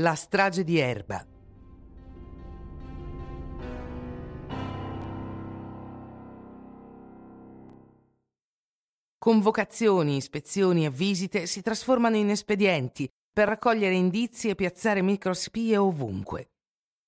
[0.00, 1.22] La strage di Erba.
[9.18, 16.52] Convocazioni, ispezioni e visite si trasformano in espedienti per raccogliere indizi e piazzare microspie ovunque.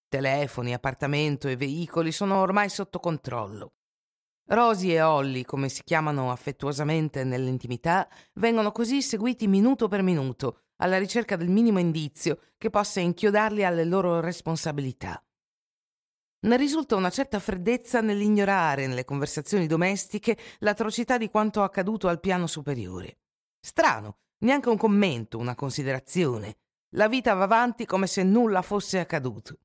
[0.07, 3.73] Telefoni, appartamento e veicoli sono ormai sotto controllo.
[4.49, 10.99] Rosy e Olly, come si chiamano affettuosamente nell'intimità, vengono così seguiti minuto per minuto, alla
[10.99, 15.23] ricerca del minimo indizio che possa inchiodarli alle loro responsabilità.
[16.41, 22.49] Ne risulta una certa freddezza nell'ignorare nelle conversazioni domestiche l'atrocità di quanto accaduto al piano
[22.49, 23.19] superiore.
[23.61, 26.57] Strano, neanche un commento, una considerazione.
[26.97, 29.59] La vita va avanti come se nulla fosse accaduto.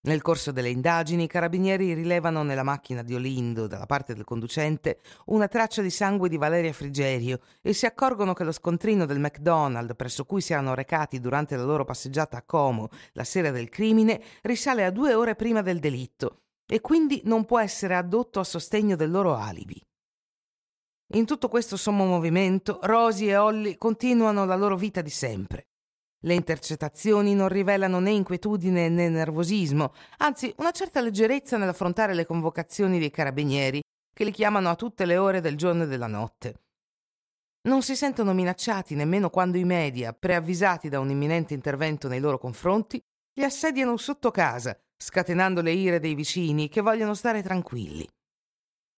[0.00, 5.00] Nel corso delle indagini, i carabinieri rilevano nella macchina di Olindo, dalla parte del conducente,
[5.26, 9.96] una traccia di sangue di Valeria Frigerio e si accorgono che lo scontrino del McDonald's
[9.96, 14.22] presso cui si erano recati durante la loro passeggiata a Como la sera del crimine
[14.42, 18.94] risale a due ore prima del delitto e quindi non può essere addotto a sostegno
[18.94, 19.82] del loro alibi.
[21.14, 25.68] In tutto questo sommo movimento, Rosy e Holly continuano la loro vita di sempre.
[26.20, 32.98] Le intercettazioni non rivelano né inquietudine né nervosismo, anzi una certa leggerezza nell'affrontare le convocazioni
[32.98, 33.80] dei carabinieri,
[34.12, 36.62] che li chiamano a tutte le ore del giorno e della notte.
[37.68, 42.38] Non si sentono minacciati nemmeno quando i media, preavvisati da un imminente intervento nei loro
[42.38, 43.00] confronti,
[43.34, 48.08] li assediano sotto casa, scatenando le ire dei vicini che vogliono stare tranquilli.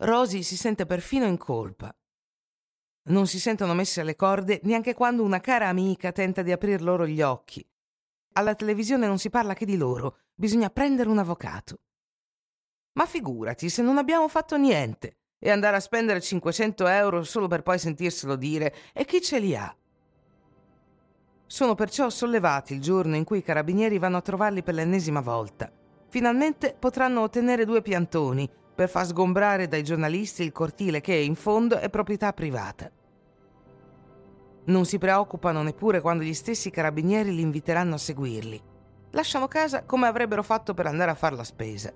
[0.03, 1.95] Rosy si sente perfino in colpa.
[3.05, 7.07] Non si sentono messe alle corde neanche quando una cara amica tenta di aprir loro
[7.07, 7.67] gli occhi.
[8.35, 11.81] Alla televisione non si parla che di loro, bisogna prendere un avvocato.
[12.93, 17.63] Ma figurati se non abbiamo fatto niente e andare a spendere 500 euro solo per
[17.63, 19.75] poi sentirselo dire e chi ce li ha?
[21.47, 25.73] Sono perciò sollevati il giorno in cui i carabinieri vanno a trovarli per l'ennesima volta.
[26.09, 31.79] Finalmente potranno ottenere due piantoni per far sgombrare dai giornalisti il cortile che, in fondo,
[31.79, 32.91] è proprietà privata.
[34.71, 38.63] Non si preoccupano neppure quando gli stessi carabinieri li inviteranno a seguirli.
[39.11, 41.93] Lasciano casa come avrebbero fatto per andare a fare la spesa.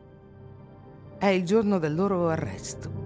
[1.17, 3.03] È il giorno del loro arresto.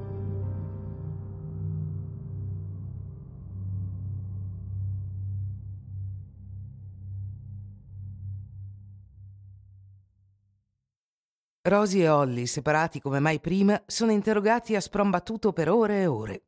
[11.61, 16.43] Rosy e Holly, separati come mai prima, sono interrogati a sprombattuto per ore e ore.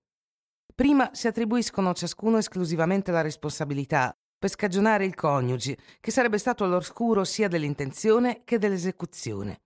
[0.81, 7.23] Prima si attribuiscono ciascuno esclusivamente la responsabilità per scagionare il coniuge, che sarebbe stato all'oscuro
[7.25, 9.61] sia dell'intenzione che dell'esecuzione.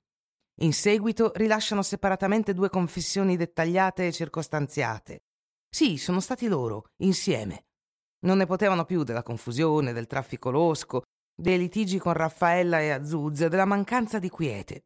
[0.63, 5.23] In seguito rilasciano separatamente due confessioni dettagliate e circostanziate.
[5.71, 7.67] Sì, sono stati loro, insieme.
[8.25, 11.03] Non ne potevano più della confusione, del traffico losco,
[11.33, 14.83] dei litigi con Raffaella e Azuz, della mancanza di quiete.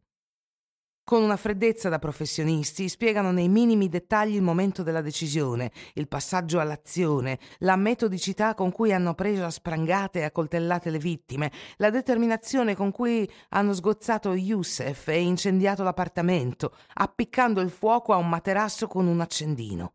[1.09, 6.61] Con una freddezza da professionisti spiegano nei minimi dettagli il momento della decisione, il passaggio
[6.61, 12.77] all'azione, la metodicità con cui hanno preso a sprangate e accoltellate le vittime, la determinazione
[12.77, 19.07] con cui hanno sgozzato Youssef e incendiato l'appartamento, appiccando il fuoco a un materasso con
[19.07, 19.95] un accendino.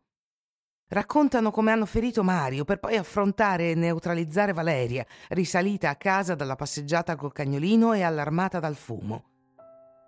[0.88, 6.56] Raccontano come hanno ferito Mario per poi affrontare e neutralizzare Valeria, risalita a casa dalla
[6.56, 9.26] passeggiata col cagnolino e allarmata dal fumo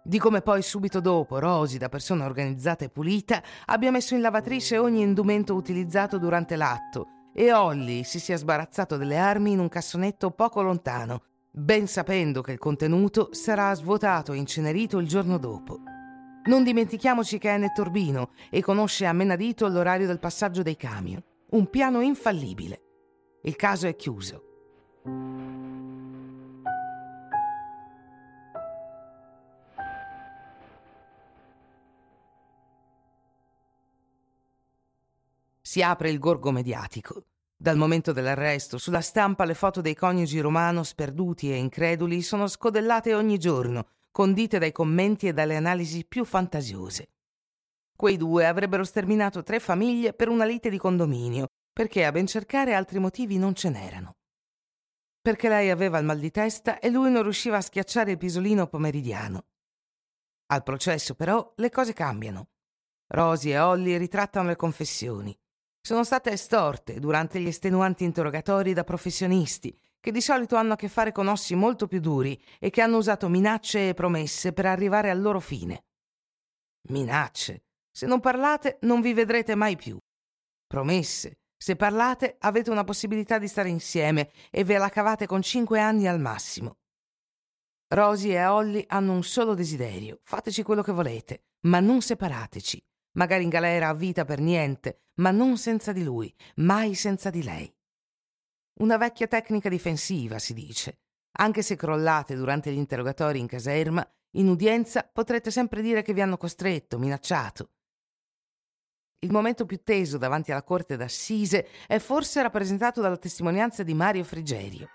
[0.07, 4.79] di come poi subito dopo Rosy, da persona organizzata e pulita, abbia messo in lavatrice
[4.79, 10.31] ogni indumento utilizzato durante l'atto e Holly si sia sbarazzato delle armi in un cassonetto
[10.31, 15.81] poco lontano, ben sapendo che il contenuto sarà svuotato e incenerito il giorno dopo.
[16.45, 21.21] Non dimentichiamoci che è nettorbino e conosce a menadito l'orario del passaggio dei camion.
[21.51, 22.81] Un piano infallibile.
[23.43, 25.56] Il caso è chiuso.
[35.67, 37.25] Si apre il gorgo mediatico.
[37.57, 43.15] Dal momento dell'arresto, sulla stampa le foto dei coniugi romano sperduti e increduli sono scodellate
[43.15, 47.09] ogni giorno, condite dai commenti e dalle analisi più fantasiose.
[47.97, 52.73] Quei due avrebbero sterminato tre famiglie per una lite di condominio, perché a ben cercare
[52.73, 54.13] altri motivi non ce n'erano.
[55.21, 58.69] Perché lei aveva il mal di testa e lui non riusciva a schiacciare il pisolino
[58.69, 59.47] pomeridiano.
[60.53, 62.51] Al processo, però, le cose cambiano.
[63.09, 65.37] Rosy e Holly ritrattano le confessioni
[65.87, 70.89] sono state estorte durante gli estenuanti interrogatori da professionisti che di solito hanno a che
[70.89, 75.11] fare con ossi molto più duri e che hanno usato minacce e promesse per arrivare
[75.11, 75.85] al loro fine.
[76.89, 77.67] Minacce.
[77.89, 79.97] Se non parlate non vi vedrete mai più.
[80.67, 81.39] Promesse.
[81.57, 86.09] Se parlate avete una possibilità di stare insieme e ve la cavate con cinque anni
[86.09, 86.79] al massimo.
[87.95, 92.85] Rosy e Holly hanno un solo desiderio: fateci quello che volete, ma non separateci.
[93.17, 97.43] Magari in galera a vita per niente, ma non senza di lui, mai senza di
[97.43, 97.73] lei.
[98.81, 101.01] Una vecchia tecnica difensiva, si dice.
[101.39, 106.21] Anche se crollate durante gli interrogatori in caserma, in udienza potrete sempre dire che vi
[106.21, 107.71] hanno costretto, minacciato.
[109.21, 114.25] Il momento più teso davanti alla corte d'assise è forse rappresentato dalla testimonianza di Mario
[114.25, 114.89] Frigerio.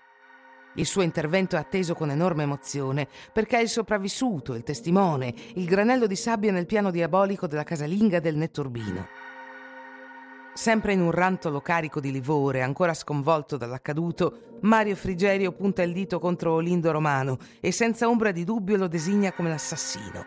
[0.74, 5.66] Il suo intervento è atteso con enorme emozione perché è il sopravvissuto, il testimone, il
[5.66, 9.06] granello di sabbia nel piano diabolico della casalinga del Netturbino.
[10.54, 16.18] Sempre in un rantolo carico di livore, ancora sconvolto dall'accaduto, Mario Frigerio punta il dito
[16.18, 20.24] contro Olindo Romano e senza ombra di dubbio lo designa come l'assassino.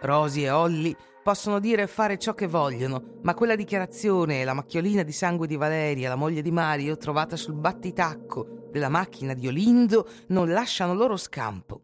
[0.00, 4.52] Rosy e Olli possono dire e fare ciò che vogliono, ma quella dichiarazione e la
[4.52, 9.46] macchiolina di sangue di Valeria, la moglie di Mario, trovata sul battitacco della macchina di
[9.46, 11.82] Olindo, non lasciano loro scampo.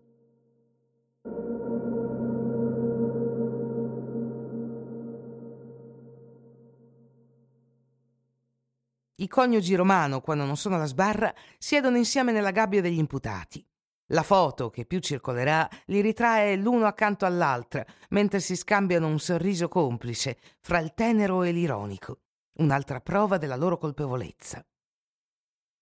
[9.15, 13.65] I coniugi romano, quando non sono alla sbarra, siedono insieme nella gabbia degli imputati.
[14.07, 19.69] La foto, che più circolerà, li ritrae l'uno accanto all'altra, mentre si scambiano un sorriso
[19.69, 22.23] complice fra il tenero e l'ironico,
[22.55, 24.65] un'altra prova della loro colpevolezza.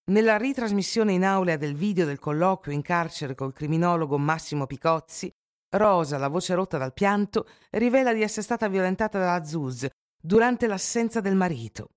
[0.08, 5.30] Nella ritrasmissione in aula del video del colloquio in carcere col criminologo Massimo Picozzi,
[5.76, 9.86] Rosa, la voce rotta dal pianto, rivela di essere stata violentata da Azuz
[10.18, 11.90] durante l'assenza del marito.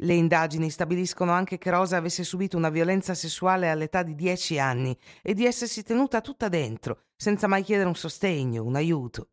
[0.00, 4.94] Le indagini stabiliscono anche che Rosa avesse subito una violenza sessuale all'età di dieci anni
[5.22, 9.30] e di essersi tenuta tutta dentro, senza mai chiedere un sostegno, un aiuto.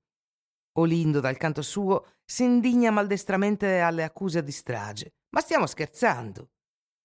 [0.77, 5.15] Olindo, dal canto suo, si indigna maldestramente alle accuse di strage.
[5.31, 6.51] Ma stiamo scherzando.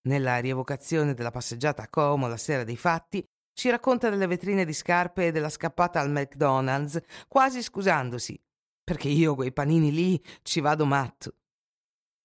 [0.09, 3.23] Nella rievocazione della passeggiata a Como la sera dei fatti,
[3.53, 8.41] ci racconta delle vetrine di scarpe e della scappata al McDonald's, quasi scusandosi.
[8.83, 11.35] Perché io quei panini lì ci vado matto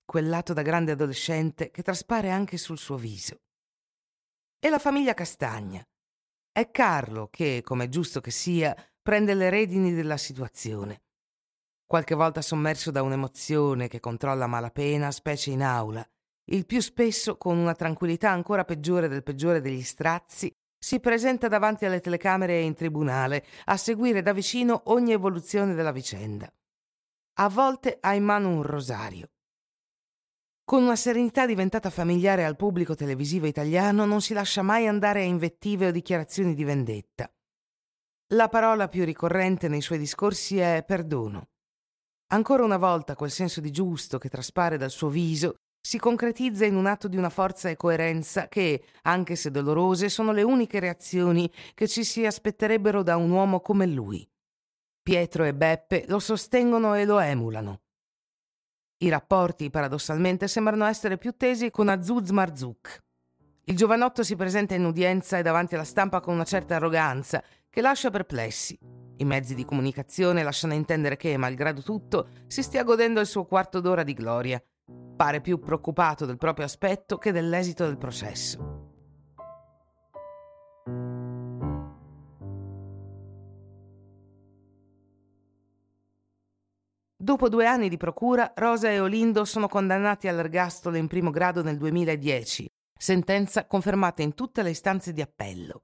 [0.06, 3.42] quel lato da grande adolescente che traspare anche sul suo viso.
[4.60, 5.84] E la famiglia Castagna.
[6.52, 11.02] È Carlo che, come è giusto che sia, prende le redini della situazione.
[11.86, 16.08] Qualche volta sommerso da un'emozione che controlla malapena, specie in aula,
[16.52, 21.86] il più spesso con una tranquillità ancora peggiore del peggiore degli strazi, si presenta davanti
[21.86, 26.52] alle telecamere e in tribunale a seguire da vicino ogni evoluzione della vicenda.
[27.40, 29.30] A volte ha in mano un rosario,
[30.66, 35.26] con una serenità diventata familiare al pubblico televisivo italiano, non si lascia mai andare a
[35.26, 37.30] invettive o dichiarazioni di vendetta.
[38.34, 41.50] La parola più ricorrente nei suoi discorsi è perdono.
[42.28, 46.78] Ancora una volta quel senso di giusto che traspare dal suo viso si concretizza in
[46.78, 51.52] un atto di una forza e coerenza che, anche se dolorose, sono le uniche reazioni
[51.74, 54.26] che ci si aspetterebbero da un uomo come lui.
[55.04, 57.82] Pietro e Beppe lo sostengono e lo emulano.
[59.00, 63.04] I rapporti, paradossalmente, sembrano essere più tesi con Azuz Marzuk.
[63.66, 67.82] Il giovanotto si presenta in udienza e davanti alla stampa con una certa arroganza che
[67.82, 68.80] lascia perplessi.
[69.18, 73.82] I mezzi di comunicazione lasciano intendere che, malgrado tutto, si stia godendo il suo quarto
[73.82, 74.64] d'ora di gloria.
[75.16, 78.74] Pare più preoccupato del proprio aspetto che dell'esito del processo.
[87.24, 91.78] Dopo due anni di procura, Rosa e Olindo sono condannati all'ergastolo in primo grado nel
[91.78, 92.68] 2010,
[93.00, 95.84] sentenza confermata in tutte le istanze di appello.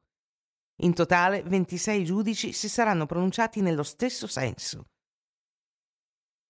[0.82, 4.88] In totale 26 giudici si saranno pronunciati nello stesso senso.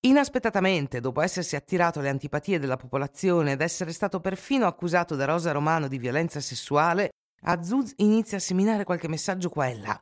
[0.01, 5.51] Inaspettatamente, dopo essersi attirato alle antipatie della popolazione ed essere stato perfino accusato da Rosa
[5.51, 7.10] Romano di violenza sessuale,
[7.41, 10.01] Azuz inizia a seminare qualche messaggio qua e là.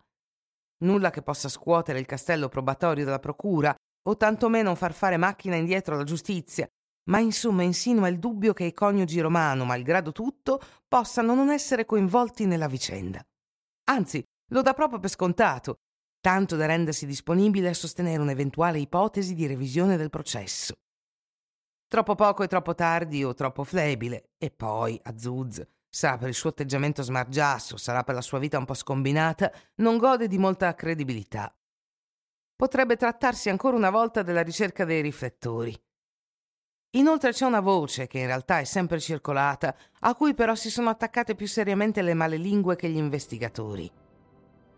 [0.84, 3.76] Nulla che possa scuotere il castello probatorio della procura,
[4.08, 6.68] o tantomeno far fare macchina indietro alla giustizia,
[7.10, 12.46] ma insomma insinua il dubbio che i coniugi romano, malgrado tutto, possano non essere coinvolti
[12.46, 13.20] nella vicenda.
[13.90, 15.78] Anzi, lo dà proprio per scontato,
[16.28, 20.74] tanto da rendersi disponibile a sostenere un'eventuale ipotesi di revisione del processo.
[21.88, 26.50] Troppo poco e troppo tardi o troppo flebile, e poi, Azuz, sarà per il suo
[26.50, 31.50] atteggiamento smargiasso, sarà per la sua vita un po' scombinata, non gode di molta credibilità
[32.58, 35.80] potrebbe trattarsi ancora una volta della ricerca dei riflettori.
[36.96, 40.90] Inoltre c'è una voce, che in realtà è sempre circolata, a cui però si sono
[40.90, 43.90] attaccate più seriamente le malelingue che gli investigatori.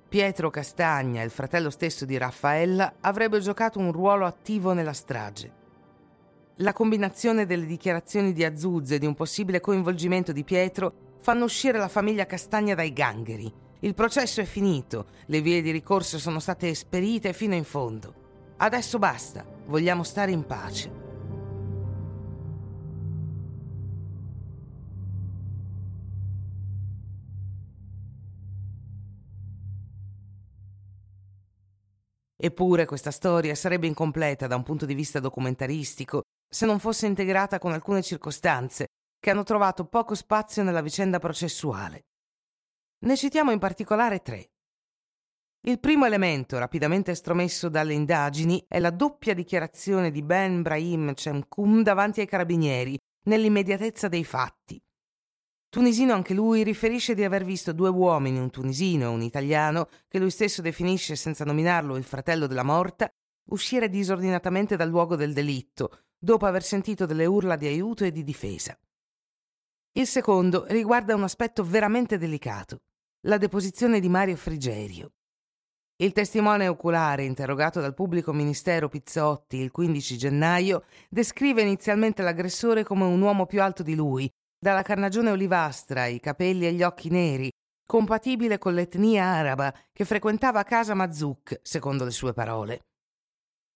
[0.09, 5.51] Pietro Castagna, il fratello stesso di Raffaella, avrebbe giocato un ruolo attivo nella strage.
[6.57, 11.77] La combinazione delle dichiarazioni di Azuzze e di un possibile coinvolgimento di Pietro fanno uscire
[11.77, 16.69] la famiglia Castagna dai gangheri Il processo è finito, le vie di ricorso sono state
[16.69, 18.13] esperite fino in fondo.
[18.57, 21.08] Adesso basta, vogliamo stare in pace.
[32.41, 37.59] Eppure questa storia sarebbe incompleta da un punto di vista documentaristico se non fosse integrata
[37.59, 38.87] con alcune circostanze
[39.19, 42.05] che hanno trovato poco spazio nella vicenda processuale.
[42.99, 44.51] Ne citiamo in particolare tre.
[45.67, 51.83] Il primo elemento, rapidamente estromesso dalle indagini, è la doppia dichiarazione di Ben Brahim Chemkum
[51.83, 54.81] davanti ai carabinieri, nell'immediatezza dei fatti.
[55.69, 60.17] Tunisino anche lui riferisce di aver visto due uomini, un tunisino e un italiano, che
[60.17, 63.07] lui stesso definisce senza nominarlo il fratello della morta,
[63.51, 68.23] uscire disordinatamente dal luogo del delitto, dopo aver sentito delle urla di aiuto e di
[68.23, 68.75] difesa.
[69.91, 72.81] Il secondo riguarda un aspetto veramente delicato,
[73.27, 75.11] la deposizione di Mario Frigerio.
[75.97, 83.03] Il testimone oculare, interrogato dal pubblico ministero Pizzotti il 15 gennaio, descrive inizialmente l'aggressore come
[83.03, 87.49] un uomo più alto di lui, dalla carnagione olivastra, i capelli e gli occhi neri,
[87.85, 92.81] compatibile con l'etnia araba che frequentava casa Mazzouk, secondo le sue parole.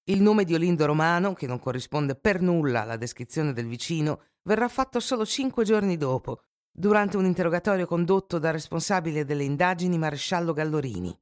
[0.10, 4.68] Il nome di Olindo Romano, che non corrisponde per nulla alla descrizione del vicino, verrà
[4.68, 11.18] fatto solo cinque giorni dopo, durante un interrogatorio condotto dal responsabile delle indagini maresciallo Gallorini.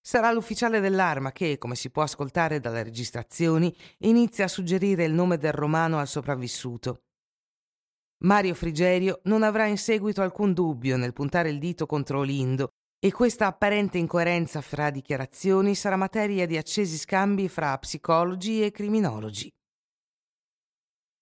[0.00, 5.36] Sarà l'ufficiale dell'arma che, come si può ascoltare dalle registrazioni, inizia a suggerire il nome
[5.36, 7.02] del romano al sopravvissuto.
[8.22, 12.68] Mario Frigerio non avrà in seguito alcun dubbio nel puntare il dito contro Olindo
[13.04, 19.50] e questa apparente incoerenza fra dichiarazioni sarà materia di accesi scambi fra psicologi e criminologi.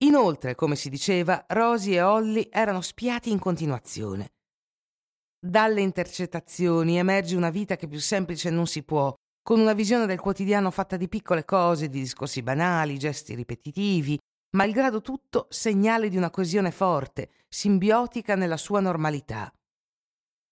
[0.02, 4.33] Inoltre, come si diceva, Rosy e Holly erano spiati in continuazione.
[5.38, 10.21] Dalle intercettazioni emerge una vita che più semplice non si può, con una visione del
[10.21, 14.19] quotidiano fatta di piccole cose, di discorsi banali, gesti ripetitivi,
[14.50, 19.52] malgrado tutto segnale di una coesione forte, simbiotica nella sua normalità.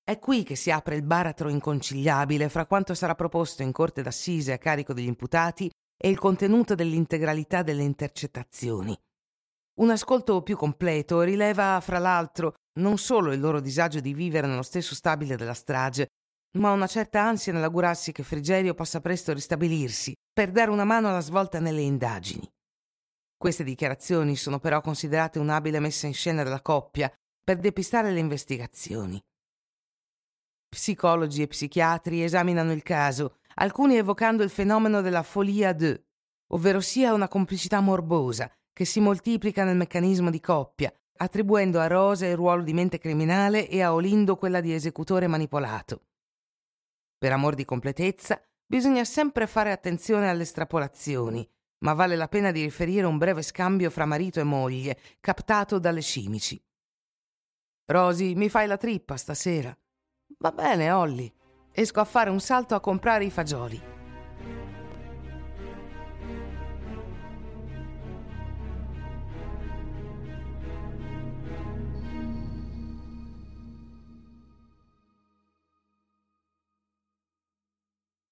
[0.03, 4.53] È qui che si apre il baratro inconciliabile fra quanto sarà proposto in corte d'assise
[4.53, 8.97] a carico degli imputati e il contenuto dell'integralità delle intercettazioni.
[9.81, 14.63] Un ascolto più completo rileva, fra l'altro, non solo il loro disagio di vivere nello
[14.63, 16.09] stesso stabile della strage,
[16.57, 21.21] ma una certa ansia nell'augurarsi che Frigerio possa presto ristabilirsi per dare una mano alla
[21.21, 22.49] svolta nelle indagini.
[23.39, 27.11] Queste dichiarazioni sono però considerate un'abile messa in scena della coppia
[27.43, 29.23] per depistare le investigazioni.
[30.69, 36.07] Psicologi e psichiatri esaminano il caso, alcuni evocando il fenomeno della folia de,
[36.49, 42.27] ovvero sia una complicità morbosa che si moltiplica nel meccanismo di coppia, attribuendo a Rosa
[42.27, 46.03] il ruolo di mente criminale e a Olindo quella di esecutore manipolato.
[47.17, 51.49] Per amor di completezza, bisogna sempre fare attenzione alle estrapolazioni,
[51.79, 56.03] ma vale la pena di riferire un breve scambio fra marito e moglie, captato dalle
[56.03, 56.61] cimici.
[57.87, 59.77] Rosy, mi fai la trippa stasera?
[60.39, 61.33] Va bene, Olly.
[61.73, 63.98] Esco a fare un salto a comprare i fagioli.